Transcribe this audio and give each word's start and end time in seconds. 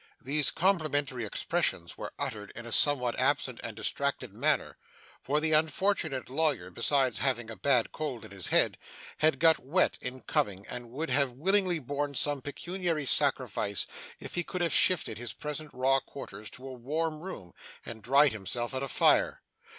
These 0.19 0.49
complimentary 0.49 1.25
expressions 1.25 1.95
were 1.95 2.11
uttered 2.17 2.51
in 2.55 2.65
a 2.65 2.71
somewhat 2.71 3.19
absent 3.19 3.59
and 3.63 3.75
distracted 3.75 4.33
manner; 4.33 4.79
for 5.19 5.39
the 5.39 5.51
unfortunate 5.51 6.27
lawyer, 6.27 6.71
besides 6.71 7.19
having 7.19 7.51
a 7.51 7.55
bad 7.55 7.91
cold 7.91 8.25
in 8.25 8.31
his 8.31 8.47
head, 8.47 8.79
had 9.19 9.37
got 9.37 9.59
wet 9.59 9.99
in 10.01 10.23
coming, 10.23 10.65
and 10.65 10.89
would 10.89 11.11
have 11.11 11.33
willingly 11.33 11.77
borne 11.77 12.15
some 12.15 12.41
pecuniary 12.41 13.05
sacrifice 13.05 13.85
if 14.19 14.33
he 14.33 14.43
could 14.43 14.61
have 14.61 14.73
shifted 14.73 15.19
his 15.19 15.33
present 15.33 15.69
raw 15.71 15.99
quarters 15.99 16.49
to 16.49 16.67
a 16.67 16.73
warm 16.73 17.19
room, 17.19 17.53
and 17.85 18.01
dried 18.01 18.31
himself 18.31 18.73
at 18.73 18.81
a 18.81 18.87
fire. 18.87 19.43